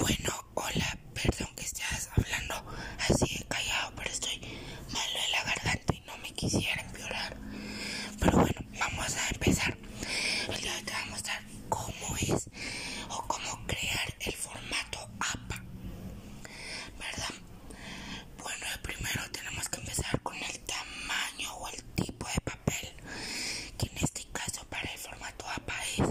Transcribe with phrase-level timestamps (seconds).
[0.00, 2.54] Bueno, hola, perdón que estés hablando
[2.98, 4.40] así de callado, pero estoy
[4.92, 7.36] malo de la garganta y no me quisiera empeorar.
[8.18, 9.76] Pero bueno, vamos a empezar.
[10.48, 12.48] El día de hoy te voy a mostrar cómo es
[13.10, 15.62] o cómo crear el formato APA.
[16.98, 17.34] ¿Verdad?
[18.42, 22.92] Bueno, primero tenemos que empezar con el tamaño o el tipo de papel,
[23.78, 26.08] que en este caso para el formato APA es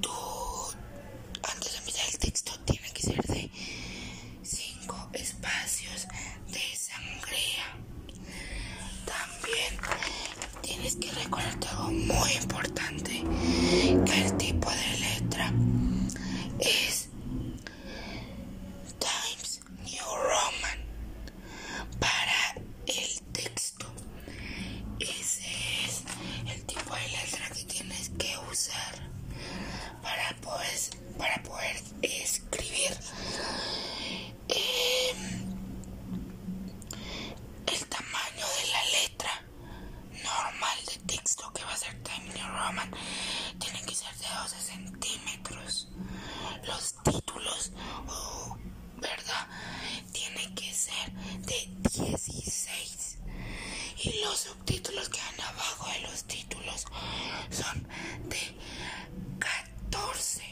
[0.01, 0.11] tu,
[1.43, 3.51] antes de empezar el texto, tiene que ser de
[4.43, 5.11] 5
[5.85, 7.65] de sangría.
[9.07, 9.79] También
[10.63, 13.25] tienes que recordarte algo muy importante,
[14.05, 15.53] que el tipo de letra
[16.59, 17.09] es
[18.99, 20.81] Times New Roman
[21.99, 22.55] para
[22.87, 23.87] el texto.
[24.99, 25.47] Ese
[25.87, 26.03] es
[26.47, 29.11] el tipo de letra que tienes que usar
[30.03, 30.79] para poder,
[31.17, 32.97] para poder escribir.
[34.49, 35.17] Em,
[37.67, 39.31] el tamaño de la letra
[40.25, 41.95] normal de texto que va a ser
[42.71, 42.91] Times New Roman
[43.59, 45.89] tiene que ser de 12 centímetros.
[46.67, 47.73] Los títulos,
[48.09, 48.57] oh,
[48.97, 49.49] ¿verdad?
[50.13, 53.19] Tiene que ser de 16.
[54.03, 56.87] Y los subtítulos que van abajo de los títulos
[57.51, 57.89] son
[58.29, 58.57] de
[59.39, 60.43] 14.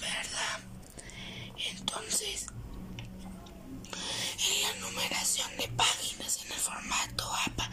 [0.00, 0.60] ¿Verdad?
[1.70, 2.46] Entonces,
[4.38, 7.70] en la numeración de páginas en el formato APA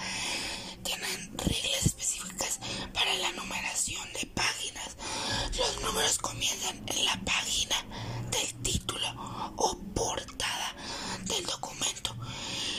[0.84, 2.60] tienen reglas específicas
[2.94, 4.96] para la numeración de páginas.
[5.58, 5.82] Los
[6.52, 7.76] en la página
[8.32, 9.08] del título
[9.56, 10.76] o portada
[11.26, 12.16] del documento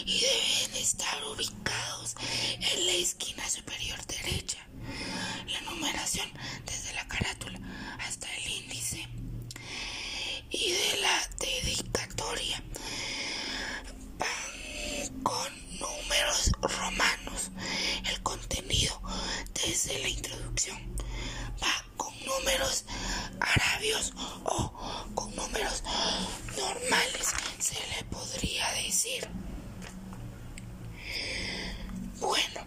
[0.05, 2.17] y deben estar ubicados
[2.59, 4.59] en la esquina superior derecha.
[5.47, 6.29] La numeración
[6.67, 7.61] desde la carátula
[8.01, 9.07] hasta el índice
[10.51, 12.63] y de la dedicatoria
[14.19, 17.51] van con números romanos.
[18.11, 19.01] El contenido
[19.65, 20.97] desde la introducción
[21.63, 22.85] va con números
[24.45, 24.73] o
[25.15, 25.83] con números
[26.57, 29.29] normales, se le podría decir.
[32.21, 32.61] Bueno,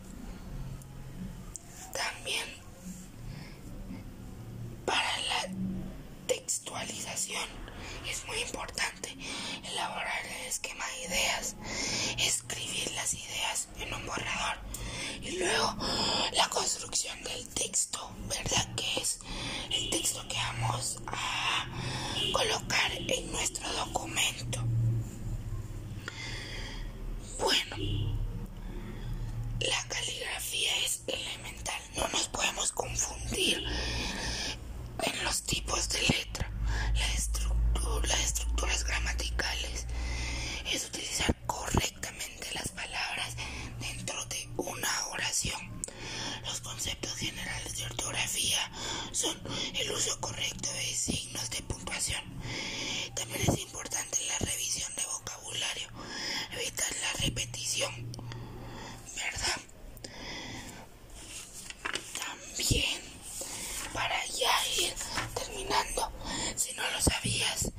[1.94, 2.46] también
[4.86, 5.48] para la
[6.28, 7.48] textualización
[8.10, 9.16] es muy importante
[9.72, 11.56] elaborar el esquema de ideas,
[12.18, 14.58] escribir las ideas en un borrador
[15.22, 15.76] y luego
[16.34, 18.76] la construcción del texto, ¿verdad?
[18.76, 19.20] Que es
[20.28, 21.66] que vamos a
[22.32, 24.63] colocar en nuestro documento.
[66.84, 67.72] no lo sabías.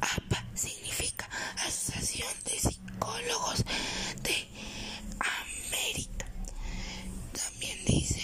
[0.00, 1.28] APA significa
[1.66, 3.64] Asociación de Psicólogos
[4.22, 4.48] de
[5.68, 6.26] América.
[7.32, 8.22] También dice,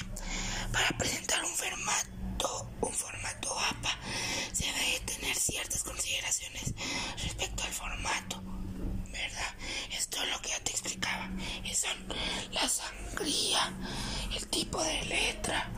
[0.73, 3.99] para presentar un formato, un formato APA
[4.53, 6.75] se debe tener ciertas consideraciones
[7.23, 8.43] respecto al formato.
[9.11, 9.55] ¿Verdad?
[9.93, 11.31] Esto es lo que ya te explicaba.
[11.73, 12.09] Son
[12.53, 13.73] la sangría,
[14.37, 15.71] el tipo de letra.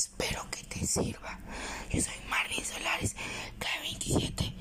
[0.00, 1.38] Espero que te sirva.
[1.90, 3.14] Yo soy Marvin Solares,
[3.58, 4.54] K27,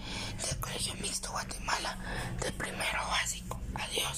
[0.45, 1.97] del Colegio Mixto Guatemala,
[2.41, 3.57] del primero básico.
[3.73, 4.09] Adiós.